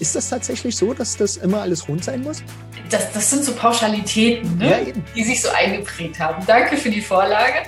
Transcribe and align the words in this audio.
Ist 0.00 0.16
das 0.16 0.28
tatsächlich 0.28 0.76
so, 0.76 0.92
dass 0.92 1.16
das 1.16 1.36
immer 1.36 1.62
alles 1.62 1.88
rund 1.88 2.04
sein 2.04 2.22
muss? 2.22 2.42
Das, 2.90 3.12
das 3.12 3.30
sind 3.30 3.44
so 3.44 3.52
Pauschalitäten, 3.54 4.58
ne? 4.58 4.88
ja, 4.88 4.92
die 5.14 5.24
sich 5.24 5.40
so 5.40 5.48
eingeprägt 5.50 6.18
haben. 6.18 6.44
Danke 6.46 6.76
für 6.76 6.90
die 6.90 7.00
Vorlage. 7.00 7.62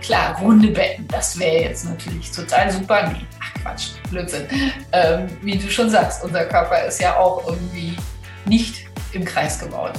Klar, 0.00 0.38
runde 0.40 0.68
Betten, 0.68 1.06
das 1.08 1.38
wäre 1.38 1.64
jetzt 1.64 1.84
natürlich 1.84 2.30
total 2.32 2.70
super. 2.72 3.10
Nee, 3.12 3.26
ach 3.40 3.62
Quatsch, 3.62 3.88
Blödsinn. 4.10 4.46
Ähm, 4.92 5.26
wie 5.42 5.58
du 5.58 5.70
schon 5.70 5.90
sagst, 5.90 6.24
unser 6.24 6.46
Körper 6.46 6.84
ist 6.84 7.00
ja 7.00 7.16
auch 7.16 7.46
irgendwie 7.46 7.94
nicht 8.46 8.86
im 9.12 9.24
Kreis 9.24 9.58
gebaut. 9.58 9.92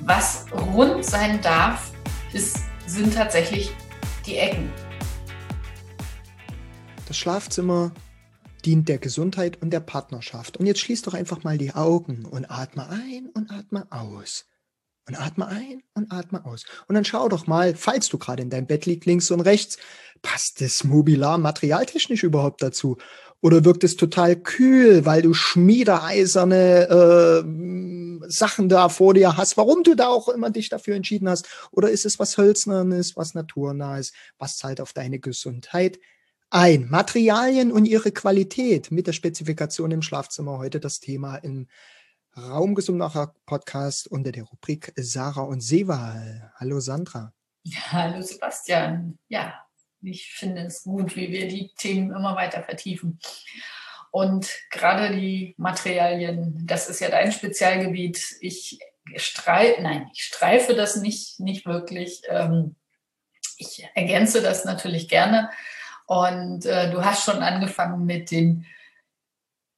Was 0.00 0.44
rund 0.74 1.04
sein 1.04 1.40
darf, 1.40 1.92
ist, 2.32 2.58
sind 2.86 3.14
tatsächlich 3.14 3.72
die 4.26 4.36
Ecken. 4.36 4.70
Das 7.06 7.16
Schlafzimmer 7.16 7.92
dient 8.64 8.88
der 8.88 8.98
Gesundheit 8.98 9.60
und 9.60 9.70
der 9.70 9.80
Partnerschaft. 9.80 10.56
Und 10.56 10.66
jetzt 10.66 10.80
schließ 10.80 11.02
doch 11.02 11.14
einfach 11.14 11.44
mal 11.44 11.58
die 11.58 11.74
Augen 11.74 12.24
und 12.24 12.50
atme 12.50 12.88
ein 12.88 13.28
und 13.34 13.50
atme 13.50 13.86
aus. 13.90 14.46
Und 15.06 15.20
atme 15.20 15.46
ein 15.46 15.82
und 15.94 16.10
atme 16.10 16.46
aus. 16.46 16.64
Und 16.88 16.94
dann 16.94 17.04
schau 17.04 17.28
doch 17.28 17.46
mal, 17.46 17.74
falls 17.76 18.08
du 18.08 18.16
gerade 18.18 18.42
in 18.42 18.48
deinem 18.48 18.66
Bett 18.66 18.86
liegst, 18.86 19.06
links 19.06 19.30
und 19.30 19.40
rechts, 19.40 19.76
passt 20.22 20.62
das 20.62 20.82
Mobilar 20.82 21.36
materialtechnisch 21.36 22.22
überhaupt 22.22 22.62
dazu? 22.62 22.96
Oder 23.42 23.66
wirkt 23.66 23.84
es 23.84 23.96
total 23.96 24.36
kühl, 24.36 25.04
weil 25.04 25.20
du 25.20 25.34
schmiedeeiserne 25.34 26.88
äh, 26.88 28.30
Sachen 28.30 28.70
da 28.70 28.88
vor 28.88 29.12
dir 29.12 29.36
hast, 29.36 29.58
warum 29.58 29.82
du 29.82 29.94
da 29.94 30.06
auch 30.06 30.30
immer 30.30 30.48
dich 30.48 30.70
dafür 30.70 30.96
entschieden 30.96 31.28
hast? 31.28 31.46
Oder 31.70 31.90
ist 31.90 32.06
es 32.06 32.18
was 32.18 32.38
Hölznernes, 32.38 33.14
was 33.16 33.34
Naturnahes, 33.34 34.14
was 34.38 34.56
zahlt 34.56 34.80
auf 34.80 34.94
deine 34.94 35.18
Gesundheit 35.18 35.98
ein. 36.54 36.88
Materialien 36.88 37.72
und 37.72 37.84
ihre 37.84 38.12
Qualität 38.12 38.92
mit 38.92 39.08
der 39.08 39.12
Spezifikation 39.12 39.90
im 39.90 40.02
Schlafzimmer. 40.02 40.58
Heute 40.58 40.78
das 40.78 41.00
Thema 41.00 41.36
im 41.36 41.66
Raumgesundacher 42.36 43.34
Podcast 43.44 44.06
unter 44.06 44.30
der 44.30 44.44
Rubrik 44.44 44.92
Sarah 44.94 45.42
und 45.42 45.62
Seval. 45.62 46.52
Hallo 46.54 46.78
Sandra. 46.78 47.32
Hallo 47.90 48.22
Sebastian. 48.22 49.18
Ja, 49.26 49.66
ich 50.00 50.32
finde 50.32 50.62
es 50.62 50.84
gut, 50.84 51.16
wie 51.16 51.32
wir 51.32 51.48
die 51.48 51.72
Themen 51.76 52.12
immer 52.12 52.36
weiter 52.36 52.62
vertiefen. 52.62 53.18
Und 54.12 54.48
gerade 54.70 55.12
die 55.12 55.56
Materialien, 55.58 56.64
das 56.64 56.88
ist 56.88 57.00
ja 57.00 57.10
dein 57.10 57.32
Spezialgebiet. 57.32 58.36
Ich 58.40 58.78
streife, 59.16 59.82
nein, 59.82 60.08
ich 60.14 60.22
streife 60.22 60.74
das 60.74 60.94
nicht, 60.94 61.40
nicht 61.40 61.66
wirklich. 61.66 62.22
Ähm, 62.28 62.76
ich 63.56 63.88
ergänze 63.94 64.40
das 64.40 64.64
natürlich 64.64 65.08
gerne. 65.08 65.50
Und 66.06 66.66
äh, 66.66 66.90
du 66.90 67.04
hast 67.04 67.24
schon 67.24 67.42
angefangen 67.42 68.04
mit 68.04 68.30
den, 68.30 68.66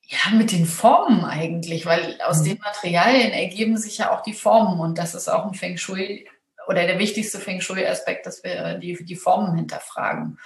ja, 0.02 0.36
mit 0.36 0.52
den 0.52 0.66
Formen 0.66 1.24
eigentlich, 1.24 1.86
weil 1.86 2.20
aus 2.22 2.40
mhm. 2.40 2.44
den 2.44 2.58
Materialien 2.58 3.32
ergeben 3.32 3.76
sich 3.76 3.98
ja 3.98 4.10
auch 4.12 4.22
die 4.22 4.34
Formen 4.34 4.80
und 4.80 4.98
das 4.98 5.14
ist 5.14 5.28
auch 5.28 5.46
ein 5.46 5.54
Feng 5.54 5.76
Shui 5.76 6.28
oder 6.66 6.86
der 6.86 6.98
wichtigste 6.98 7.38
Feng 7.38 7.60
Shui-Aspekt, 7.60 8.26
dass 8.26 8.42
wir 8.42 8.74
die, 8.74 9.04
die 9.04 9.16
Formen 9.16 9.54
hinterfragen. 9.54 10.38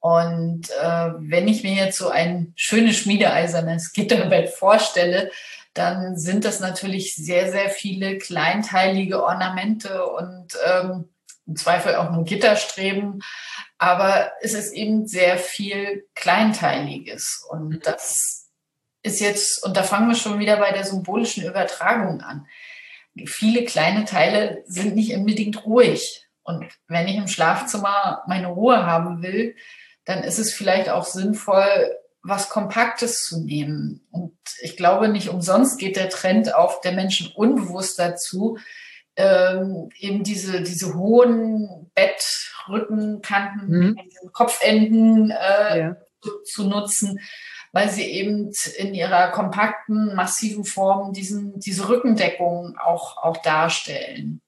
Und 0.00 0.68
äh, 0.70 1.10
wenn 1.18 1.46
ich 1.46 1.62
mir 1.62 1.74
jetzt 1.74 1.98
so 1.98 2.08
ein 2.08 2.52
schönes 2.56 2.96
schmiedeeisernes 2.96 3.92
Gitterbett 3.92 4.50
vorstelle, 4.50 5.30
dann 5.74 6.18
sind 6.18 6.44
das 6.44 6.58
natürlich 6.58 7.14
sehr, 7.14 7.50
sehr 7.50 7.70
viele 7.70 8.18
kleinteilige 8.18 9.22
Ornamente 9.22 10.04
und 10.04 10.58
ähm, 10.66 11.08
im 11.46 11.56
Zweifel 11.56 11.94
auch 11.94 12.10
nur 12.10 12.24
Gitterstreben. 12.24 13.22
Aber 13.82 14.30
es 14.40 14.54
ist 14.54 14.72
eben 14.74 15.08
sehr 15.08 15.36
viel 15.36 16.06
Kleinteiliges. 16.14 17.44
Und 17.50 17.68
mhm. 17.68 17.80
das 17.82 18.48
ist 19.02 19.20
jetzt, 19.20 19.64
und 19.64 19.76
da 19.76 19.82
fangen 19.82 20.06
wir 20.06 20.14
schon 20.14 20.38
wieder 20.38 20.58
bei 20.58 20.70
der 20.70 20.84
symbolischen 20.84 21.44
Übertragung 21.44 22.20
an. 22.20 22.46
Viele 23.26 23.64
kleine 23.64 24.04
Teile 24.04 24.62
sind 24.66 24.94
nicht 24.94 25.12
unbedingt 25.16 25.66
ruhig. 25.66 26.28
Und 26.44 26.64
wenn 26.86 27.08
ich 27.08 27.16
im 27.16 27.26
Schlafzimmer 27.26 28.22
meine 28.28 28.46
Ruhe 28.46 28.86
haben 28.86 29.20
will, 29.20 29.56
dann 30.04 30.22
ist 30.22 30.38
es 30.38 30.54
vielleicht 30.54 30.88
auch 30.88 31.04
sinnvoll, 31.04 31.96
was 32.22 32.50
Kompaktes 32.50 33.24
zu 33.24 33.42
nehmen. 33.42 34.06
Und 34.12 34.38
ich 34.60 34.76
glaube, 34.76 35.08
nicht 35.08 35.28
umsonst 35.28 35.80
geht 35.80 35.96
der 35.96 36.08
Trend 36.08 36.54
auf 36.54 36.82
der 36.82 36.92
Menschen 36.92 37.32
unbewusst 37.34 37.98
dazu, 37.98 38.58
ähm, 39.16 39.90
eben 39.98 40.22
diese, 40.22 40.62
diese 40.62 40.94
hohen 40.94 41.90
Bettrückenkanten, 41.94 43.68
mhm. 43.68 43.96
Kopfenden 44.32 45.30
äh, 45.30 45.78
ja. 45.78 45.96
zu, 46.22 46.30
zu, 46.44 46.68
nutzen, 46.68 47.20
weil 47.72 47.90
sie 47.90 48.04
eben 48.04 48.52
in 48.78 48.94
ihrer 48.94 49.30
kompakten, 49.30 50.14
massiven 50.14 50.64
Form 50.64 51.12
diesen, 51.12 51.58
diese 51.60 51.88
Rückendeckung 51.88 52.76
auch, 52.78 53.18
auch 53.18 53.36
darstellen. 53.38 54.40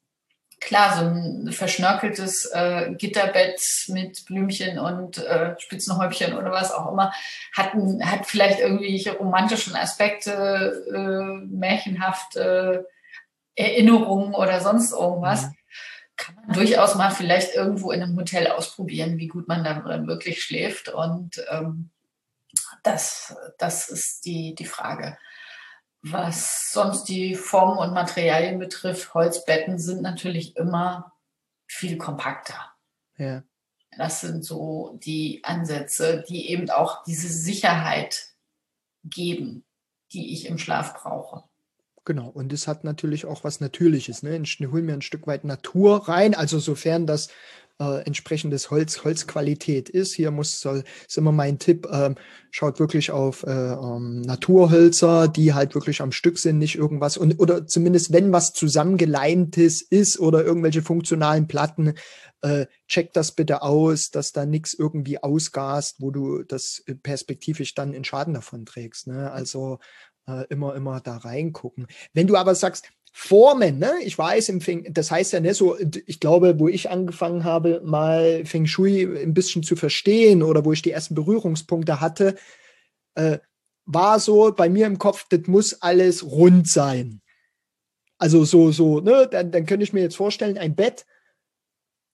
Klar, 0.61 0.97
so 0.97 1.05
ein 1.05 1.53
verschnörkeltes 1.53 2.47
äh, 2.55 2.95
Gitterbett 2.95 3.61
mit 3.89 4.25
Blümchen 4.25 4.79
und 4.79 5.19
äh, 5.19 5.55
Spitzenhäubchen 5.59 6.33
oder 6.33 6.51
was 6.53 6.73
auch 6.73 6.91
immer 6.91 7.13
hat, 7.55 7.75
hat 7.75 8.25
vielleicht 8.25 8.61
irgendwelche 8.61 9.13
romantischen 9.13 9.77
Aspekte, 9.77 10.87
äh, 10.91 11.45
märchenhafte 11.55 12.89
Erinnerungen 13.57 14.35
oder 14.35 14.61
sonst 14.61 14.93
irgendwas, 14.93 15.51
kann 16.17 16.35
man 16.37 16.53
durchaus 16.53 16.95
mal 16.95 17.11
vielleicht 17.11 17.55
irgendwo 17.55 17.91
in 17.91 18.03
einem 18.03 18.17
Hotel 18.17 18.49
ausprobieren, 18.49 19.19
wie 19.19 19.29
gut 19.29 19.49
man 19.49 19.65
dann 19.65 20.07
wirklich 20.07 20.43
schläft. 20.43 20.89
Und 20.89 21.45
ähm, 21.51 21.91
das, 22.83 23.37
das 23.59 23.89
ist 23.89 24.25
die, 24.25 24.55
die 24.55 24.65
Frage. 24.65 25.19
Was 26.03 26.71
sonst 26.71 27.05
die 27.05 27.35
Formen 27.35 27.79
und 27.79 27.95
Materialien 27.95 28.59
betrifft, 28.59 29.15
Holzbetten 29.15 29.79
sind 29.79 30.03
natürlich 30.03 30.57
immer 30.57 31.15
viel 31.67 31.97
kompakter. 31.97 32.73
Ja. 33.17 33.43
Das 33.97 34.21
sind 34.21 34.45
so 34.45 34.99
die 35.03 35.43
Ansätze, 35.45 36.25
die 36.29 36.51
eben 36.51 36.69
auch 36.69 37.05
diese 37.05 37.29
Sicherheit 37.29 38.35
geben, 39.05 39.65
die 40.13 40.33
ich 40.33 40.47
im 40.47 40.59
Schlaf 40.59 40.95
brauche. 40.95 41.45
Genau, 42.07 42.29
und 42.29 42.53
es 42.53 42.69
hat 42.69 42.85
natürlich 42.85 43.25
auch 43.25 43.45
was 43.45 43.61
Natürliches. 43.61 44.23
Ne? 44.23 44.39
Ich 44.43 44.59
hole 44.61 44.83
mir 44.83 44.93
ein 44.93 45.03
Stück 45.03 45.27
weit 45.27 45.45
Natur 45.45 46.07
rein, 46.07 46.35
also 46.35 46.59
sofern 46.59 47.07
das 47.07 47.29
äh, 47.81 48.05
entsprechendes 48.05 48.71
Holz, 48.71 49.05
Holzqualität 49.05 49.89
ist. 49.89 50.15
Hier 50.15 50.31
muss, 50.31 50.61
soll, 50.61 50.85
ist 51.09 51.17
immer 51.17 51.33
mein 51.33 51.59
Tipp, 51.59 51.89
ähm, 51.91 52.17
schaut 52.51 52.79
wirklich 52.79 53.11
auf 53.11 53.43
äh, 53.45 53.51
ähm, 53.51 54.21
Naturhölzer, 54.21 55.29
die 55.29 55.55
halt 55.55 55.75
wirklich 55.75 56.03
am 56.03 56.13
Stück 56.13 56.39
sind, 56.39 56.59
nicht 56.59 56.77
irgendwas, 56.77 57.17
und, 57.17 57.41
oder 57.41 57.67
zumindest 57.67 58.13
wenn 58.13 58.33
was 58.33 58.53
zusammengeleimtes 58.53 59.83
ist 59.83 60.21
oder 60.21 60.45
irgendwelche 60.45 60.83
funktionalen 60.83 61.49
Platten, 61.49 61.95
äh, 62.43 62.67
check 62.87 63.13
das 63.15 63.33
bitte 63.33 63.63
aus, 63.63 64.11
dass 64.11 64.33
da 64.33 64.45
nichts 64.45 64.75
irgendwie 64.75 65.23
ausgast, 65.23 65.97
wo 66.01 66.11
du 66.11 66.43
das 66.43 66.85
perspektivisch 67.03 67.75
dann 67.75 67.95
in 67.95 68.05
Schaden 68.05 68.35
davon 68.35 68.67
trägst. 68.67 69.07
Ne? 69.07 69.33
Also 69.33 69.79
äh, 70.27 70.45
immer, 70.49 70.75
immer 70.75 71.01
da 71.01 71.17
reingucken. 71.17 71.87
Wenn 72.13 72.27
du 72.27 72.37
aber 72.37 72.55
sagst, 72.55 72.89
Formen, 73.17 73.79
ne? 73.79 73.93
Ich 74.03 74.19
weiß, 74.19 74.49
im 74.49 74.61
Feng, 74.61 74.93
das 74.93 75.13
heißt 75.13 75.33
ja 75.33 75.39
nicht 75.39 75.55
so, 75.55 75.79
ich 75.79 76.19
glaube, 76.19 76.59
wo 76.59 76.67
ich 76.67 76.91
angefangen 76.91 77.45
habe, 77.45 77.81
mal 77.85 78.45
Feng 78.45 78.67
Shui 78.67 79.05
ein 79.05 79.35
bisschen 79.35 79.63
zu 79.63 79.77
verstehen 79.77 80.43
oder 80.43 80.65
wo 80.65 80.73
ich 80.73 80.83
die 80.83 80.91
ersten 80.91 81.15
Berührungspunkte 81.15 82.01
hatte, 82.01 82.35
äh, 83.15 83.39
war 83.87 84.19
so 84.19 84.53
bei 84.53 84.69
mir 84.69 84.87
im 84.87 84.99
Kopf, 84.99 85.27
das 85.29 85.43
muss 85.47 85.81
alles 85.81 86.25
rund 86.25 86.69
sein. 86.69 87.21
Also 88.19 88.45
so, 88.45 88.73
so, 88.73 89.01
ne, 89.01 89.29
dann, 89.31 89.53
dann 89.53 89.67
könnte 89.67 89.85
ich 89.85 89.93
mir 89.93 90.01
jetzt 90.01 90.17
vorstellen, 90.17 90.59
ein 90.59 90.75
Bett, 90.75 91.07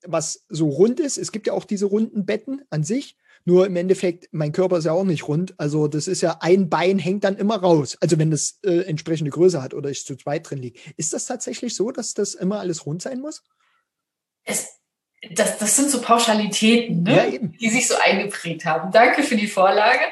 was 0.04 0.44
so 0.48 0.68
rund 0.68 1.00
ist. 1.00 1.16
Es 1.16 1.32
gibt 1.32 1.46
ja 1.46 1.54
auch 1.54 1.64
diese 1.64 1.86
runden 1.86 2.26
Betten 2.26 2.62
an 2.68 2.84
sich. 2.84 3.16
Nur 3.44 3.66
im 3.66 3.76
Endeffekt, 3.76 4.28
mein 4.32 4.52
Körper 4.52 4.78
ist 4.78 4.84
ja 4.84 4.92
auch 4.92 5.04
nicht 5.04 5.26
rund. 5.26 5.54
Also 5.58 5.88
das 5.88 6.08
ist 6.08 6.20
ja, 6.20 6.38
ein 6.40 6.68
Bein 6.68 6.98
hängt 6.98 7.24
dann 7.24 7.36
immer 7.36 7.56
raus. 7.56 7.96
Also 8.00 8.18
wenn 8.18 8.30
das 8.30 8.58
äh, 8.64 8.82
entsprechende 8.82 9.30
Größe 9.30 9.62
hat 9.62 9.74
oder 9.74 9.90
ich 9.90 10.04
zu 10.04 10.16
zweit 10.16 10.48
drin 10.48 10.58
liege. 10.58 10.78
Ist 10.96 11.12
das 11.12 11.26
tatsächlich 11.26 11.74
so, 11.74 11.90
dass 11.90 12.14
das 12.14 12.34
immer 12.34 12.60
alles 12.60 12.86
rund 12.86 13.02
sein 13.02 13.20
muss? 13.20 13.42
Es, 14.44 14.80
das, 15.32 15.58
das 15.58 15.76
sind 15.76 15.90
so 15.90 16.00
Pauschalitäten, 16.00 17.02
ne? 17.02 17.34
ja, 17.34 17.38
die 17.38 17.68
sich 17.68 17.86
so 17.88 17.94
eingeprägt 17.96 18.64
haben. 18.64 18.90
Danke 18.90 19.22
für 19.22 19.36
die 19.36 19.46
Vorlage. 19.46 20.04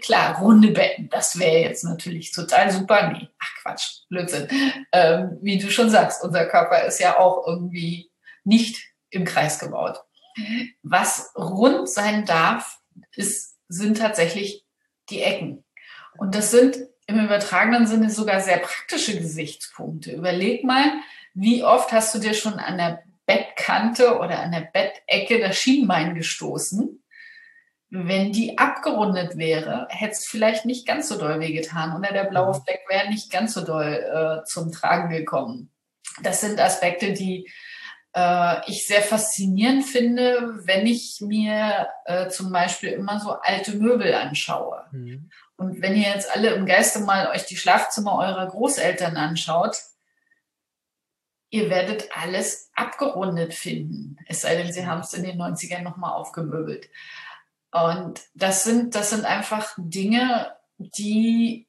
Klar, 0.00 0.38
runde 0.40 0.70
Betten, 0.70 1.08
das 1.10 1.38
wäre 1.38 1.60
jetzt 1.68 1.84
natürlich 1.84 2.32
total 2.32 2.70
super. 2.70 3.10
Nee, 3.12 3.28
ach 3.38 3.62
Quatsch, 3.62 4.02
Blödsinn. 4.08 4.48
Ähm, 4.92 5.38
wie 5.42 5.58
du 5.58 5.70
schon 5.70 5.90
sagst, 5.90 6.24
unser 6.24 6.46
Körper 6.46 6.84
ist 6.84 6.98
ja 6.98 7.18
auch 7.18 7.46
irgendwie 7.46 8.10
nicht 8.44 8.82
im 9.10 9.24
Kreis 9.24 9.58
gebaut. 9.58 10.00
Was 10.82 11.32
rund 11.36 11.88
sein 11.88 12.24
darf, 12.24 12.78
ist, 13.14 13.56
sind 13.68 13.98
tatsächlich 13.98 14.64
die 15.10 15.22
Ecken. 15.22 15.64
Und 16.16 16.34
das 16.34 16.50
sind 16.50 16.78
im 17.06 17.24
übertragenen 17.24 17.86
Sinne 17.86 18.10
sogar 18.10 18.40
sehr 18.40 18.58
praktische 18.58 19.18
Gesichtspunkte. 19.18 20.12
Überleg 20.12 20.64
mal, 20.64 20.92
wie 21.34 21.64
oft 21.64 21.92
hast 21.92 22.14
du 22.14 22.18
dir 22.18 22.34
schon 22.34 22.54
an 22.54 22.76
der 22.76 23.02
Bettkante 23.24 24.18
oder 24.18 24.40
an 24.40 24.52
der 24.52 24.68
Bettecke 24.72 25.40
das 25.40 25.56
Schienbein 25.56 26.14
gestoßen? 26.14 27.02
wenn 27.90 28.32
die 28.32 28.58
abgerundet 28.58 29.38
wäre, 29.38 29.86
hätte 29.90 30.12
es 30.12 30.26
vielleicht 30.26 30.66
nicht 30.66 30.86
ganz 30.86 31.08
so 31.08 31.18
doll 31.18 31.40
wehgetan 31.40 31.96
oder 31.96 32.12
der 32.12 32.24
blaue 32.24 32.56
mhm. 32.56 32.62
Fleck 32.62 32.80
wäre 32.88 33.08
nicht 33.08 33.30
ganz 33.30 33.54
so 33.54 33.64
doll 33.64 34.42
äh, 34.42 34.44
zum 34.44 34.72
Tragen 34.72 35.08
gekommen. 35.08 35.70
Das 36.22 36.40
sind 36.40 36.60
Aspekte, 36.60 37.12
die 37.12 37.50
äh, 38.18 38.68
ich 38.68 38.86
sehr 38.86 39.02
faszinierend 39.02 39.84
finde, 39.84 40.58
wenn 40.64 40.86
ich 40.86 41.20
mir 41.20 41.88
äh, 42.04 42.28
zum 42.28 42.50
Beispiel 42.50 42.90
immer 42.90 43.20
so 43.20 43.32
alte 43.32 43.76
Möbel 43.76 44.12
anschaue. 44.12 44.84
Mhm. 44.90 45.30
Und 45.56 45.82
wenn 45.82 45.94
ihr 45.94 46.08
jetzt 46.08 46.34
alle 46.34 46.50
im 46.50 46.66
Geiste 46.66 47.00
mal 47.00 47.28
euch 47.28 47.46
die 47.46 47.56
Schlafzimmer 47.56 48.18
eurer 48.18 48.48
Großeltern 48.48 49.16
anschaut, 49.16 49.76
ihr 51.50 51.70
werdet 51.70 52.08
alles 52.14 52.70
abgerundet 52.74 53.54
finden. 53.54 54.16
Es 54.26 54.40
sei 54.40 54.56
denn, 54.56 54.72
sie 54.72 54.86
haben 54.86 55.00
es 55.00 55.14
in 55.14 55.22
den 55.22 55.40
90ern 55.40 55.82
nochmal 55.82 56.12
aufgemöbelt. 56.12 56.88
Und 57.70 58.20
das 58.34 58.64
sind, 58.64 58.94
das 58.94 59.10
sind 59.10 59.24
einfach 59.24 59.74
Dinge, 59.76 60.52
die, 60.78 61.67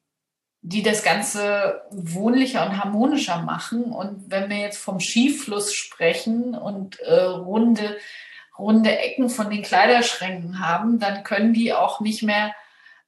die 0.62 0.82
das 0.82 1.02
Ganze 1.02 1.82
wohnlicher 1.90 2.66
und 2.66 2.78
harmonischer 2.78 3.42
machen. 3.42 3.84
Und 3.84 4.30
wenn 4.30 4.50
wir 4.50 4.58
jetzt 4.58 4.78
vom 4.78 5.00
Skifluss 5.00 5.74
sprechen 5.74 6.54
und 6.54 7.00
äh, 7.00 7.22
runde, 7.22 7.96
runde 8.58 8.96
Ecken 8.98 9.30
von 9.30 9.48
den 9.48 9.62
Kleiderschränken 9.62 10.58
haben, 10.58 10.98
dann 10.98 11.24
können 11.24 11.54
die 11.54 11.72
auch 11.72 12.00
nicht 12.00 12.22
mehr 12.22 12.54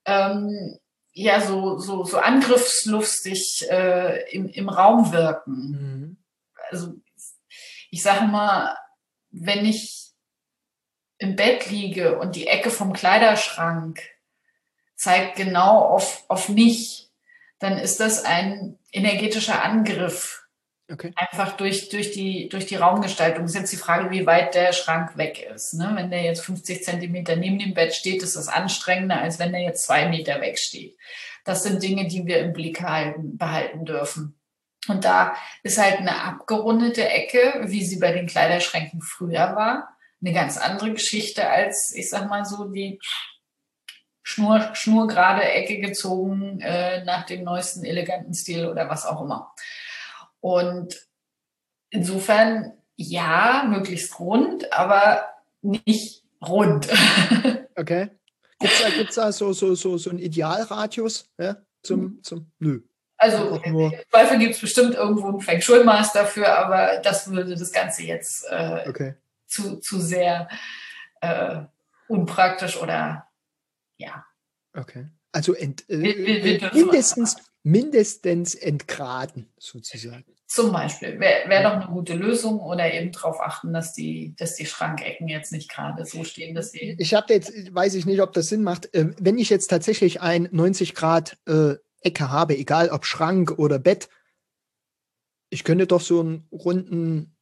ähm, 0.06 0.78
ja 1.12 1.40
so, 1.40 1.78
so, 1.78 2.04
so 2.04 2.19
angriffslustig 2.19 3.70
äh, 3.70 4.31
im, 4.31 4.48
im 4.48 4.69
Raum 4.69 5.12
wirken. 5.12 5.52
Mhm. 5.52 6.16
Also 6.70 6.94
ich 7.90 8.02
sage 8.02 8.25
mal, 8.26 8.76
wenn 9.31 9.66
ich 9.66 10.10
im 11.19 11.37
Bett 11.37 11.70
liege 11.70 12.19
und 12.19 12.34
die 12.34 12.46
Ecke 12.46 12.70
vom 12.70 12.94
Kleiderschrank 12.94 14.00
zeigt 14.96 15.37
genau 15.37 15.81
auf, 15.81 16.25
auf 16.28 16.48
mich, 16.48 17.11
dann 17.62 17.78
ist 17.78 18.00
das 18.00 18.24
ein 18.24 18.78
energetischer 18.90 19.62
Angriff. 19.62 20.46
Okay. 20.90 21.12
Einfach 21.16 21.56
durch, 21.56 21.88
durch, 21.88 22.10
die, 22.10 22.48
durch 22.48 22.66
die 22.66 22.76
Raumgestaltung. 22.76 23.44
Ist 23.44 23.54
jetzt 23.54 23.72
die 23.72 23.76
Frage, 23.76 24.10
wie 24.10 24.26
weit 24.26 24.54
der 24.54 24.72
Schrank 24.72 25.16
weg 25.16 25.48
ist. 25.54 25.74
Ne? 25.74 25.92
Wenn 25.94 26.10
der 26.10 26.22
jetzt 26.22 26.44
50 26.44 26.82
Zentimeter 26.82 27.36
neben 27.36 27.58
dem 27.58 27.72
Bett 27.72 27.94
steht, 27.94 28.22
ist 28.22 28.36
das 28.36 28.48
anstrengender, 28.48 29.20
als 29.20 29.38
wenn 29.38 29.52
der 29.52 29.62
jetzt 29.62 29.84
zwei 29.84 30.08
Meter 30.08 30.40
weg 30.40 30.58
steht. 30.58 30.96
Das 31.44 31.62
sind 31.62 31.82
Dinge, 31.82 32.08
die 32.08 32.26
wir 32.26 32.40
im 32.40 32.52
Blick 32.52 32.82
halten, 32.82 33.38
behalten 33.38 33.84
dürfen. 33.84 34.38
Und 34.88 35.04
da 35.04 35.36
ist 35.62 35.78
halt 35.78 35.98
eine 35.98 36.22
abgerundete 36.24 37.08
Ecke, 37.08 37.62
wie 37.66 37.84
sie 37.84 38.00
bei 38.00 38.12
den 38.12 38.26
Kleiderschränken 38.26 39.00
früher 39.00 39.54
war, 39.54 39.96
eine 40.20 40.34
ganz 40.34 40.58
andere 40.58 40.92
Geschichte 40.92 41.48
als, 41.48 41.94
ich 41.94 42.10
sag 42.10 42.28
mal 42.28 42.44
so, 42.44 42.64
die 42.64 42.98
Schnur, 44.22 44.70
schnurgerade 44.74 45.42
Ecke 45.42 45.80
gezogen 45.80 46.60
äh, 46.60 47.04
nach 47.04 47.26
dem 47.26 47.44
neuesten 47.44 47.84
eleganten 47.84 48.34
Stil 48.34 48.66
oder 48.66 48.88
was 48.88 49.04
auch 49.04 49.22
immer. 49.22 49.52
Und 50.40 51.08
insofern, 51.90 52.72
ja, 52.96 53.64
möglichst 53.69 54.19
rund, 54.19 54.72
aber 54.72 55.28
nicht 55.60 56.24
rund. 56.40 56.88
okay. 57.76 58.10
Gibt 58.58 58.74
es 58.74 58.82
da, 58.82 58.90
gibt's 58.90 59.14
da 59.16 59.32
so, 59.32 59.52
so, 59.52 59.74
so, 59.74 59.98
so 59.98 60.10
einen 60.10 60.20
Idealradius 60.20 61.28
ja, 61.38 61.56
zum, 61.82 62.22
zum, 62.22 62.50
nö. 62.58 62.80
Also 63.16 63.60
im 63.62 63.92
Zweifel 64.10 64.38
gibt 64.38 64.54
es 64.54 64.60
bestimmt 64.60 64.94
irgendwo 64.94 65.28
ein 65.28 65.40
Feng 65.40 65.60
Shui-Master 65.60 66.22
dafür, 66.22 66.58
aber 66.58 66.98
das 67.04 67.30
würde 67.30 67.54
das 67.54 67.70
Ganze 67.72 68.02
jetzt 68.02 68.44
äh, 68.50 68.88
okay. 68.88 69.14
zu, 69.46 69.78
zu 69.78 70.00
sehr 70.00 70.48
äh, 71.20 71.60
unpraktisch 72.08 72.76
oder 72.76 73.28
ja. 73.96 74.24
Okay. 74.74 75.08
Also 75.32 75.54
ent, 75.54 75.88
äh, 75.88 76.00
wir, 76.00 76.44
wir, 76.44 76.70
mindestens, 76.74 77.36
mindestens 77.62 78.54
entgraden, 78.54 79.50
sozusagen. 79.58 80.24
Zum 80.46 80.70
Beispiel. 80.70 81.18
Wäre 81.18 81.48
wär 81.48 81.62
doch 81.62 81.72
eine 81.72 81.86
gute 81.86 82.14
Lösung 82.14 82.60
oder 82.60 82.92
eben 82.92 83.10
darauf 83.10 83.40
achten, 83.40 83.72
dass 83.72 83.94
die, 83.94 84.34
dass 84.36 84.56
die 84.56 84.66
Schrankecken 84.66 85.28
jetzt 85.28 85.50
nicht 85.50 85.70
gerade 85.70 86.04
so 86.04 86.24
stehen, 86.24 86.54
dass 86.54 86.72
sie. 86.72 86.94
Ich 86.98 87.14
habe 87.14 87.32
jetzt, 87.32 87.52
weiß 87.74 87.94
ich 87.94 88.04
nicht, 88.04 88.20
ob 88.20 88.34
das 88.34 88.48
Sinn 88.48 88.62
macht. 88.62 88.90
Ähm, 88.92 89.16
wenn 89.18 89.38
ich 89.38 89.48
jetzt 89.48 89.68
tatsächlich 89.68 90.20
ein 90.20 90.48
90 90.52 90.94
Grad 90.94 91.38
äh, 91.46 91.76
Ecke 92.02 92.28
habe, 92.30 92.58
egal 92.58 92.90
ob 92.90 93.06
Schrank 93.06 93.52
oder 93.58 93.78
Bett, 93.78 94.10
ich 95.48 95.64
könnte 95.64 95.86
doch 95.86 96.02
so 96.02 96.20
einen 96.20 96.46
runden 96.52 97.34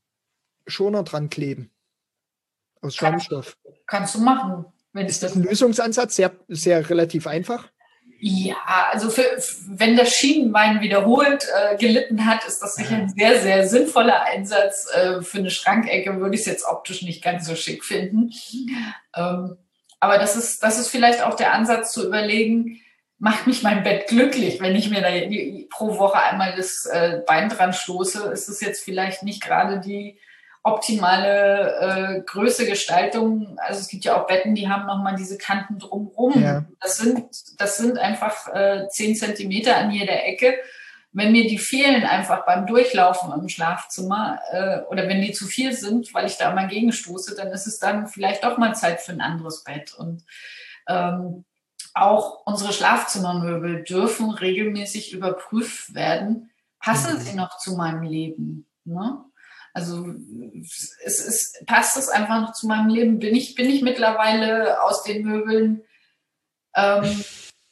Schoner 0.69 1.03
dran 1.03 1.31
kleben. 1.31 1.73
Aus 2.81 2.94
Schaumstoff. 2.94 3.58
Kannst 3.87 4.14
du 4.14 4.20
machen. 4.20 4.67
Ist 4.95 5.23
das 5.23 5.37
ein 5.37 5.43
Lösungsansatz? 5.43 6.17
Sehr, 6.17 6.33
sehr 6.49 6.89
relativ 6.91 7.27
einfach? 7.27 7.69
Ja, 8.23 8.57
also 8.91 9.09
für, 9.09 9.25
wenn 9.69 9.97
das 9.97 10.13
Schienenbein 10.13 10.83
wiederholt 10.83 11.47
äh, 11.57 11.77
gelitten 11.79 12.27
hat, 12.27 12.45
ist 12.45 12.61
das 12.61 12.75
sicher 12.75 12.97
ein 12.97 13.09
sehr, 13.09 13.41
sehr 13.41 13.67
sinnvoller 13.67 14.25
Einsatz. 14.25 14.89
Äh, 14.93 15.23
für 15.23 15.39
eine 15.39 15.51
Schrankecke 15.51 16.21
würde 16.21 16.35
ich 16.35 16.43
es 16.43 16.47
jetzt 16.47 16.67
optisch 16.67 17.01
nicht 17.01 17.25
ganz 17.25 17.47
so 17.47 17.55
schick 17.55 17.83
finden. 17.83 18.31
Ähm, 19.17 19.57
aber 20.01 20.19
das 20.19 20.37
ist, 20.37 20.63
das 20.63 20.79
ist 20.79 20.89
vielleicht 20.89 21.23
auch 21.23 21.35
der 21.35 21.55
Ansatz 21.55 21.93
zu 21.93 22.07
überlegen, 22.07 22.81
macht 23.19 23.47
mich 23.47 23.63
mein 23.63 23.85
Bett 23.85 24.09
glücklich, 24.09 24.61
wenn 24.61 24.77
ich 24.77 24.91
mir 24.91 25.01
da 25.01 25.09
pro 25.71 25.99
Woche 25.99 26.23
einmal 26.23 26.55
das 26.57 26.87
äh, 26.87 27.21
Bein 27.27 27.49
dran 27.49 27.73
stoße, 27.73 28.31
ist 28.33 28.49
es 28.49 28.61
jetzt 28.61 28.83
vielleicht 28.83 29.23
nicht 29.23 29.43
gerade 29.43 29.81
die 29.81 30.19
optimale 30.62 32.19
äh, 32.19 32.21
Größe, 32.21 32.67
Gestaltung. 32.67 33.59
Also 33.59 33.81
es 33.81 33.89
gibt 33.89 34.05
ja 34.05 34.21
auch 34.21 34.27
Betten, 34.27 34.55
die 34.55 34.69
haben 34.69 34.87
nochmal 34.87 35.17
diese 35.17 35.39
Kanten 35.39 35.79
drumherum. 35.79 36.43
Ja. 36.43 36.65
Das, 36.81 36.99
sind, 36.99 37.25
das 37.59 37.79
sind 37.79 37.99
einfach 37.99 38.49
äh, 38.49 38.89
zehn 38.89 39.17
Zentimeter 39.17 39.77
an 39.77 39.91
jeder 39.91 40.25
Ecke. 40.27 40.59
Wenn 41.12 41.33
mir 41.33 41.49
die 41.49 41.59
fehlen 41.59 42.05
einfach 42.05 42.45
beim 42.45 42.67
Durchlaufen 42.67 43.33
im 43.33 43.49
Schlafzimmer 43.49 44.39
äh, 44.53 44.81
oder 44.91 45.09
wenn 45.09 45.23
die 45.23 45.33
zu 45.33 45.47
viel 45.47 45.73
sind, 45.73 46.12
weil 46.15 46.27
ich 46.27 46.37
da 46.37 46.55
mal 46.55 46.69
gegenstoße, 46.69 47.35
dann 47.35 47.49
ist 47.49 47.67
es 47.67 47.79
dann 47.79 48.06
vielleicht 48.06 48.45
doch 48.45 48.59
mal 48.59 48.75
Zeit 48.75 49.01
für 49.01 49.13
ein 49.13 49.21
anderes 49.21 49.65
Bett. 49.65 49.95
Und 49.95 50.25
ähm, 50.87 51.45
auch 51.95 52.47
unsere 52.47 52.73
Schlafzimmermöbel 52.73 53.83
dürfen 53.83 54.31
regelmäßig 54.31 55.13
überprüft 55.13 55.95
werden. 55.95 56.51
Passen 56.79 57.17
mhm. 57.17 57.21
sie 57.21 57.35
noch 57.35 57.59
zu 57.59 57.77
meinem 57.77 58.03
Leben? 58.03 58.67
Ne? 58.85 59.25
Also 59.72 60.05
es 61.05 61.20
ist, 61.20 61.67
passt 61.67 61.96
es 61.96 62.08
einfach 62.08 62.40
noch 62.40 62.52
zu 62.52 62.67
meinem 62.67 62.88
Leben? 62.88 63.19
Bin 63.19 63.34
ich, 63.34 63.55
bin 63.55 63.70
ich 63.70 63.82
mittlerweile 63.82 64.82
aus 64.82 65.05
den 65.05 65.25
Möbeln? 65.25 65.82
Ähm, 66.75 67.25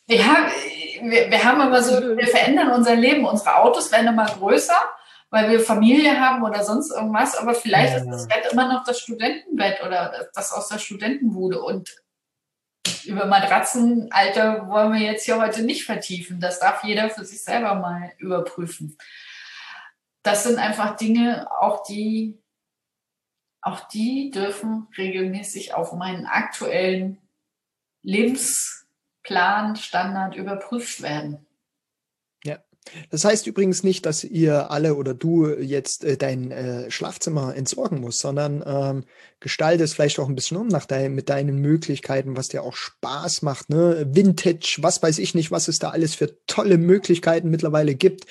wir, 0.06 0.26
haben, 0.26 0.46
wir, 1.02 1.30
wir 1.30 1.44
haben 1.44 1.60
aber 1.60 1.82
so, 1.82 2.16
wir 2.16 2.26
verändern 2.28 2.70
unser 2.70 2.94
Leben. 2.94 3.24
Unsere 3.24 3.56
Autos 3.56 3.90
werden 3.90 4.08
immer 4.08 4.26
größer, 4.26 4.78
weil 5.30 5.50
wir 5.50 5.60
Familie 5.60 6.20
haben 6.20 6.44
oder 6.44 6.62
sonst 6.62 6.92
irgendwas. 6.92 7.36
Aber 7.36 7.54
vielleicht 7.54 7.94
ja. 7.94 7.98
ist 7.98 8.08
das 8.08 8.28
Bett 8.28 8.52
immer 8.52 8.72
noch 8.72 8.84
das 8.84 9.00
Studentenbett 9.00 9.82
oder 9.84 10.28
das 10.34 10.52
aus 10.52 10.68
der 10.68 10.78
Studentenbude. 10.78 11.60
Und 11.60 11.96
über 13.04 13.26
Matratzenalter 13.26 14.68
wollen 14.68 14.92
wir 14.92 15.00
jetzt 15.00 15.24
hier 15.24 15.40
heute 15.40 15.62
nicht 15.62 15.84
vertiefen. 15.84 16.40
Das 16.40 16.60
darf 16.60 16.84
jeder 16.84 17.10
für 17.10 17.24
sich 17.24 17.42
selber 17.42 17.74
mal 17.74 18.12
überprüfen 18.18 18.96
das 20.22 20.44
sind 20.44 20.58
einfach 20.58 20.96
Dinge, 20.96 21.50
auch 21.60 21.82
die, 21.84 22.38
auch 23.60 23.80
die 23.88 24.30
dürfen 24.30 24.86
regelmäßig 24.96 25.74
auf 25.74 25.92
meinen 25.92 26.26
aktuellen 26.26 27.18
Lebensplan, 28.02 29.76
Standard 29.76 30.36
überprüft 30.36 31.02
werden. 31.02 31.47
Das 33.10 33.24
heißt 33.24 33.46
übrigens 33.46 33.82
nicht, 33.82 34.06
dass 34.06 34.24
ihr 34.24 34.70
alle 34.70 34.94
oder 34.94 35.14
du 35.14 35.48
jetzt 35.48 36.04
äh, 36.04 36.16
dein 36.16 36.50
äh, 36.50 36.90
Schlafzimmer 36.90 37.54
entsorgen 37.54 38.00
musst, 38.00 38.20
sondern 38.20 38.62
ähm, 38.66 39.04
gestalte 39.40 39.84
es 39.84 39.94
vielleicht 39.94 40.18
auch 40.18 40.28
ein 40.28 40.34
bisschen 40.34 40.56
um 40.56 40.68
nach 40.68 40.86
dein, 40.86 41.14
mit 41.14 41.28
deinen 41.28 41.58
Möglichkeiten, 41.58 42.36
was 42.36 42.48
dir 42.48 42.62
auch 42.62 42.74
Spaß 42.74 43.42
macht, 43.42 43.70
ne? 43.70 44.06
Vintage, 44.10 44.78
was 44.80 45.02
weiß 45.02 45.18
ich 45.18 45.34
nicht, 45.34 45.50
was 45.50 45.68
es 45.68 45.78
da 45.78 45.90
alles 45.90 46.14
für 46.14 46.34
tolle 46.46 46.78
Möglichkeiten 46.78 47.50
mittlerweile 47.50 47.94
gibt 47.94 48.26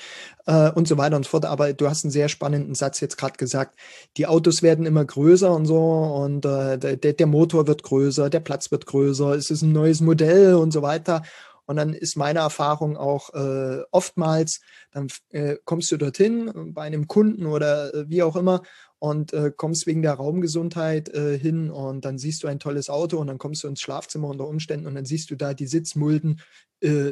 äh, 0.46 0.70
und 0.70 0.88
so 0.88 0.98
weiter 0.98 1.16
und 1.16 1.24
so 1.24 1.30
fort. 1.30 1.44
Aber 1.46 1.72
du 1.72 1.88
hast 1.88 2.04
einen 2.04 2.12
sehr 2.12 2.28
spannenden 2.28 2.74
Satz 2.74 3.00
jetzt 3.00 3.16
gerade 3.16 3.36
gesagt. 3.36 3.78
Die 4.16 4.26
Autos 4.26 4.62
werden 4.62 4.86
immer 4.86 5.04
größer 5.04 5.52
und 5.52 5.66
so 5.66 5.78
und 5.78 6.44
äh, 6.44 6.78
der, 6.78 6.96
der 6.96 7.26
Motor 7.26 7.66
wird 7.66 7.82
größer, 7.82 8.28
der 8.28 8.40
Platz 8.40 8.70
wird 8.70 8.86
größer, 8.86 9.34
es 9.34 9.50
ist 9.50 9.62
ein 9.62 9.72
neues 9.72 10.00
Modell 10.00 10.54
und 10.54 10.72
so 10.72 10.82
weiter. 10.82 11.22
Und 11.68 11.76
dann 11.76 11.92
ist 11.92 12.16
meine 12.16 12.38
Erfahrung 12.38 12.96
auch 12.96 13.34
äh, 13.34 13.82
oftmals, 13.90 14.62
dann 14.90 15.08
äh, 15.28 15.56
kommst 15.66 15.92
du 15.92 15.98
dorthin 15.98 16.48
äh, 16.48 16.52
bei 16.72 16.82
einem 16.82 17.06
Kunden 17.06 17.44
oder 17.44 17.94
äh, 17.94 18.08
wie 18.08 18.22
auch 18.22 18.36
immer 18.36 18.62
und 18.98 19.34
äh, 19.34 19.52
kommst 19.54 19.86
wegen 19.86 20.00
der 20.00 20.14
Raumgesundheit 20.14 21.10
äh, 21.10 21.38
hin 21.38 21.70
und 21.70 22.06
dann 22.06 22.16
siehst 22.16 22.42
du 22.42 22.48
ein 22.48 22.58
tolles 22.58 22.88
Auto 22.88 23.18
und 23.18 23.26
dann 23.26 23.36
kommst 23.36 23.62
du 23.62 23.68
ins 23.68 23.82
Schlafzimmer 23.82 24.28
unter 24.28 24.48
Umständen 24.48 24.86
und 24.86 24.94
dann 24.94 25.04
siehst 25.04 25.30
du 25.30 25.36
da 25.36 25.54
die 25.54 25.66
Sitzmulden 25.66 26.40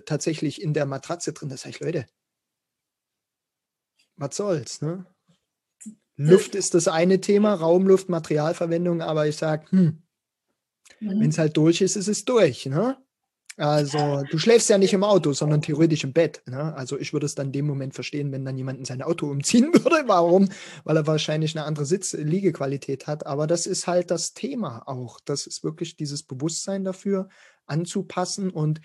tatsächlich 0.04 0.62
in 0.62 0.75
der 0.75 0.86
Matratze 0.86 1.32
drin. 1.32 1.48
Das 1.48 1.64
heißt, 1.66 1.80
Leute, 1.80 2.06
was 4.14 4.36
soll's, 4.36 4.80
ne? 4.80 5.06
Luft 6.14 6.54
ist 6.54 6.75
das 6.75 6.86
eine 6.86 7.20
Thema, 7.20 7.54
Raumluft, 7.54 8.08
Materialverwendung, 8.08 9.02
aber 9.02 9.26
ich 9.26 9.36
sage, 9.36 9.68
hm, 9.70 10.06
Mhm. 11.00 11.20
Wenn 11.20 11.30
es 11.30 11.38
halt 11.38 11.56
durch 11.56 11.80
ist, 11.80 11.96
ist 11.96 12.08
es 12.08 12.25
durch. 12.25 12.66
Ne? 12.66 12.96
Also 13.58 14.22
du 14.30 14.38
schläfst 14.38 14.68
ja 14.68 14.76
nicht 14.76 14.92
im 14.92 15.02
Auto, 15.02 15.32
sondern 15.32 15.62
theoretisch 15.62 16.04
im 16.04 16.12
Bett. 16.12 16.42
Ne? 16.46 16.75
Also 16.76 16.98
ich 16.98 17.14
würde 17.14 17.25
es 17.25 17.34
dann 17.34 17.46
in 17.46 17.52
dem 17.52 17.66
Moment 17.66 17.94
verstehen, 17.94 18.30
wenn 18.30 18.44
dann 18.44 18.58
jemand 18.58 18.78
in 18.78 18.84
sein 18.84 19.00
Auto 19.00 19.30
umziehen 19.30 19.72
würde. 19.72 20.02
Warum? 20.06 20.50
Weil 20.84 20.96
er 20.98 21.06
wahrscheinlich 21.06 21.56
eine 21.56 21.64
andere 21.64 21.86
Sitz-Liegequalität 21.86 23.06
hat. 23.06 23.26
Aber 23.26 23.46
das 23.46 23.66
ist 23.66 23.86
halt 23.86 24.10
das 24.10 24.34
Thema 24.34 24.82
auch. 24.86 25.20
Das 25.25 25.46
ist 25.46 25.64
wirklich 25.64 25.96
dieses 25.96 26.22
Bewusstsein 26.22 26.84
dafür 26.84 27.28
anzupassen 27.66 28.50
und 28.50 28.80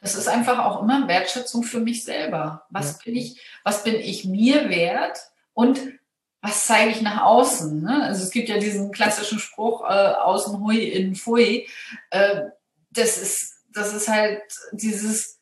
das 0.00 0.16
ist 0.16 0.26
einfach 0.26 0.58
auch 0.58 0.82
immer 0.82 1.06
Wertschätzung 1.06 1.62
für 1.62 1.78
mich 1.78 2.02
selber. 2.04 2.66
Was 2.70 2.92
ja. 2.92 2.98
bin 3.04 3.14
ich, 3.14 3.40
was 3.62 3.84
bin 3.84 3.94
ich 3.94 4.24
mir 4.24 4.68
wert 4.68 5.16
und 5.54 5.80
was 6.40 6.66
zeige 6.66 6.90
ich 6.90 7.02
nach 7.02 7.22
außen? 7.22 7.82
Ne? 7.82 8.02
Also 8.02 8.24
es 8.24 8.32
gibt 8.32 8.48
ja 8.48 8.58
diesen 8.58 8.90
klassischen 8.90 9.38
Spruch, 9.38 9.82
äh, 9.82 10.14
außen 10.14 10.58
hui, 10.58 10.88
innen 10.88 11.14
fui. 11.14 11.68
Äh, 12.10 12.46
das 12.94 13.18
ist, 13.18 13.64
das 13.72 13.94
ist 13.94 14.08
halt 14.08 14.42
dieses, 14.72 15.38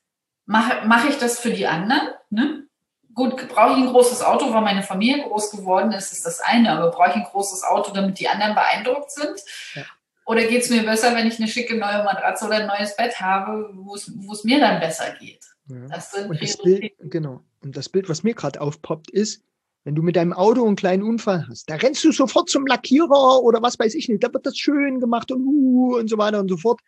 mache 0.46 0.86
mach 0.86 1.08
ich 1.08 1.18
das 1.18 1.38
für 1.38 1.50
die 1.50 1.66
anderen? 1.66 2.08
Ne? 2.30 2.66
Gut, 3.14 3.48
brauche 3.48 3.72
ich 3.72 3.78
ein 3.78 3.88
großes 3.88 4.22
Auto, 4.22 4.52
weil 4.52 4.62
meine 4.62 4.82
Familie 4.82 5.22
groß 5.24 5.50
geworden 5.50 5.92
ist, 5.92 6.12
ist 6.12 6.24
das 6.24 6.40
eine, 6.40 6.72
aber 6.72 6.90
brauche 6.90 7.10
ich 7.10 7.16
ein 7.16 7.24
großes 7.24 7.64
Auto, 7.64 7.92
damit 7.92 8.18
die 8.18 8.28
anderen 8.28 8.54
beeindruckt 8.54 9.10
sind? 9.10 9.40
Ja. 9.74 9.84
Oder 10.26 10.44
geht 10.44 10.62
es 10.62 10.70
mir 10.70 10.84
besser, 10.84 11.14
wenn 11.16 11.26
ich 11.26 11.38
eine 11.38 11.48
schicke 11.48 11.76
neue 11.76 12.04
Matratze 12.04 12.46
oder 12.46 12.58
ein 12.58 12.66
neues 12.68 12.96
Bett 12.96 13.20
habe, 13.20 13.70
wo 13.74 13.94
es 13.94 14.44
mir 14.44 14.60
dann 14.60 14.78
besser 14.78 15.12
geht? 15.18 15.44
Ja. 15.66 15.86
Das 15.88 16.12
sind 16.12 16.30
und 16.30 16.40
das 16.40 16.56
Bild, 16.56 16.92
genau. 17.00 17.42
Und 17.62 17.76
das 17.76 17.88
Bild, 17.88 18.08
was 18.08 18.22
mir 18.22 18.34
gerade 18.34 18.60
aufpoppt, 18.60 19.10
ist, 19.10 19.42
wenn 19.84 19.94
du 19.94 20.02
mit 20.02 20.16
deinem 20.16 20.32
Auto 20.32 20.66
einen 20.66 20.76
kleinen 20.76 21.02
Unfall 21.02 21.46
hast, 21.48 21.68
da 21.70 21.76
rennst 21.76 22.04
du 22.04 22.12
sofort 22.12 22.50
zum 22.50 22.66
Lackierer 22.66 23.42
oder 23.42 23.62
was 23.62 23.78
weiß 23.78 23.94
ich 23.94 24.08
nicht, 24.08 24.22
da 24.22 24.32
wird 24.32 24.46
das 24.46 24.56
schön 24.56 25.00
gemacht 25.00 25.32
und, 25.32 25.44
uh, 25.46 25.96
und 25.96 26.08
so 26.08 26.18
weiter 26.18 26.40
und 26.40 26.48
so 26.48 26.56
fort. 26.56 26.80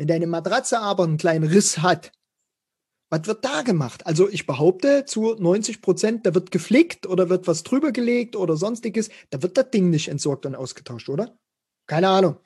Wenn 0.00 0.06
deine 0.06 0.26
Matratze 0.26 0.78
aber 0.78 1.04
einen 1.04 1.18
kleinen 1.18 1.46
Riss 1.46 1.80
hat, 1.82 2.10
was 3.10 3.26
wird 3.26 3.44
da 3.44 3.60
gemacht? 3.60 4.06
Also 4.06 4.30
ich 4.30 4.46
behaupte 4.46 5.04
zu 5.04 5.34
90 5.34 5.82
Prozent, 5.82 6.24
da 6.24 6.34
wird 6.34 6.50
geflickt 6.50 7.06
oder 7.06 7.28
wird 7.28 7.46
was 7.46 7.64
drüber 7.64 7.92
gelegt 7.92 8.34
oder 8.34 8.56
sonstiges. 8.56 9.10
Da 9.28 9.42
wird 9.42 9.58
das 9.58 9.70
Ding 9.70 9.90
nicht 9.90 10.08
entsorgt 10.08 10.46
und 10.46 10.54
ausgetauscht, 10.54 11.10
oder? 11.10 11.36
Keine 11.86 12.08
Ahnung. 12.08 12.38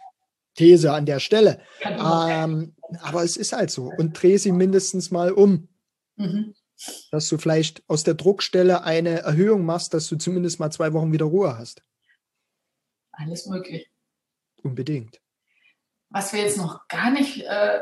These 0.56 0.92
an 0.92 1.06
der 1.06 1.20
Stelle. 1.20 1.60
Ähm, 1.80 2.74
aber 3.02 3.22
es 3.22 3.36
ist 3.36 3.52
halt 3.52 3.70
so. 3.70 3.84
Und 3.84 4.20
dreh 4.20 4.36
sie 4.36 4.50
mindestens 4.50 5.12
mal 5.12 5.30
um. 5.30 5.68
Mhm. 6.16 6.56
Dass 7.12 7.28
du 7.28 7.38
vielleicht 7.38 7.84
aus 7.86 8.02
der 8.02 8.14
Druckstelle 8.14 8.82
eine 8.82 9.20
Erhöhung 9.20 9.64
machst, 9.64 9.94
dass 9.94 10.08
du 10.08 10.16
zumindest 10.16 10.58
mal 10.58 10.72
zwei 10.72 10.92
Wochen 10.92 11.12
wieder 11.12 11.26
Ruhe 11.26 11.56
hast. 11.56 11.84
Alles 13.12 13.46
möglich. 13.46 13.88
Unbedingt. 14.64 15.20
Was 16.14 16.32
wir 16.32 16.42
jetzt 16.42 16.58
noch 16.58 16.86
gar 16.86 17.10
nicht 17.10 17.42
äh, 17.42 17.80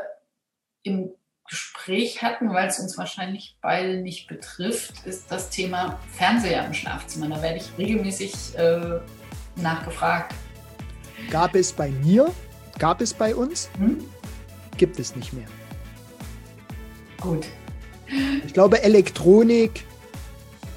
im 0.81 1.11
Gespräch 1.47 2.23
hatten, 2.23 2.51
weil 2.51 2.67
es 2.67 2.79
uns 2.79 2.97
wahrscheinlich 2.97 3.59
beide 3.61 3.97
nicht 3.97 4.27
betrifft, 4.27 5.05
ist 5.05 5.31
das 5.31 5.51
Thema 5.51 5.99
Fernseher 6.17 6.65
im 6.65 6.73
Schlafzimmer. 6.73 7.29
Da 7.29 7.43
werde 7.43 7.57
ich 7.57 7.69
regelmäßig 7.77 8.57
äh, 8.57 8.99
nachgefragt. 9.57 10.33
Gab 11.29 11.53
es 11.53 11.71
bei 11.71 11.91
mir? 11.91 12.33
Gab 12.79 13.01
es 13.01 13.13
bei 13.13 13.35
uns? 13.35 13.69
Hm? 13.77 14.03
Gibt 14.77 14.97
es 14.97 15.15
nicht 15.15 15.31
mehr. 15.33 15.47
Gut. 17.21 17.45
Ich 18.47 18.53
glaube, 18.53 18.81
Elektronik, 18.81 19.85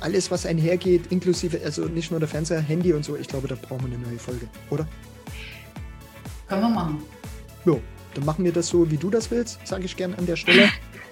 alles, 0.01 0.31
was 0.31 0.45
einhergeht, 0.45 1.07
inklusive, 1.11 1.59
also 1.65 1.87
nicht 1.87 2.11
nur 2.11 2.21
der 2.21 2.29
Fernseher, 2.29 2.61
Handy 2.61 2.93
und 2.93 3.03
so, 3.03 3.17
ich 3.17 3.29
glaube, 3.29 3.49
da 3.49 3.55
brauchen 3.55 3.91
wir 3.91 3.97
eine 3.97 4.07
neue 4.07 4.19
Folge, 4.19 4.47
oder? 4.69 4.87
Können 6.49 6.61
wir 6.61 6.69
machen. 6.69 7.16
Ja, 7.67 7.77
dann 8.15 8.25
machen 8.25 8.45
wir 8.45 8.53
das 8.53 8.69
so, 8.69 8.91
wie 8.91 8.97
du 8.97 9.11
das 9.11 9.31
willst, 9.31 9.59
sage 9.65 9.85
ich 9.85 9.97
gerne 9.97 10.17
an 10.17 10.27
der 10.27 10.37
Stelle. 10.37 10.71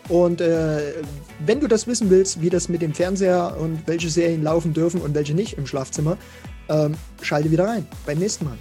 Und 0.09 0.41
äh, 0.41 0.95
wenn 1.45 1.61
du 1.61 1.67
das 1.67 1.87
wissen 1.87 2.11
willst, 2.11 2.41
wie 2.41 2.51
das 2.51 2.69
mit 2.69 2.83
dem 2.83 2.95
Fernseher 2.95 3.57
und 3.59 3.87
welche 3.87 4.11
Serien 4.11 4.43
laufen 4.43 4.73
dürfen 4.73 5.01
und 5.01 5.15
welche 5.15 5.35
nicht 5.35 5.57
im 5.59 5.67
Schlafzimmer, 5.67 6.17
ähm, 6.69 6.95
schalte 7.23 7.51
wieder 7.51 7.67
rein 7.67 7.87
beim 8.07 8.19
nächsten 8.19 8.45
Mal. 8.45 8.59